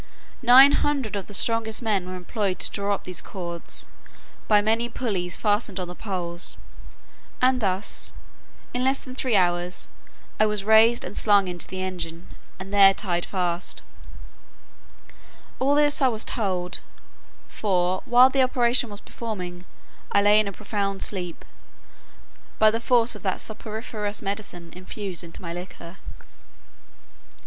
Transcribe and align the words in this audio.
Nine 0.41 0.71
hundred 0.71 1.15
of 1.15 1.27
the 1.27 1.33
strongest 1.35 1.83
men 1.83 2.07
were 2.09 2.15
employed 2.15 2.57
to 2.57 2.71
draw 2.71 2.95
up 2.95 3.03
these 3.03 3.21
cords, 3.21 3.85
by 4.47 4.59
many 4.59 4.89
pulleys 4.89 5.37
fastened 5.37 5.79
on 5.79 5.87
the 5.87 5.93
poles; 5.93 6.57
and 7.39 7.61
thus, 7.61 8.11
in 8.73 8.83
less 8.83 9.03
than 9.03 9.13
three 9.13 9.35
hours, 9.35 9.89
I 10.39 10.47
was 10.47 10.63
raised 10.63 11.05
and 11.05 11.15
slung 11.15 11.47
into 11.47 11.67
the 11.67 11.83
engine, 11.83 12.29
and 12.57 12.73
there 12.73 12.95
tied 12.95 13.27
fast. 13.27 13.83
All 15.59 15.75
this 15.75 16.01
I 16.01 16.07
was 16.07 16.25
told; 16.25 16.79
for, 17.47 18.01
while 18.05 18.31
the 18.31 18.41
operation 18.41 18.89
was 18.89 19.01
performing, 19.01 19.65
I 20.11 20.23
lay 20.23 20.39
in 20.39 20.47
a 20.47 20.51
profound 20.51 21.03
sleep, 21.03 21.45
by 22.57 22.71
the 22.71 22.79
force 22.79 23.13
of 23.13 23.21
that 23.21 23.39
soporiferous 23.39 24.23
medicine 24.23 24.73
infused 24.73 25.23
into 25.23 25.43
my 25.43 25.53
liquor. 25.53 25.97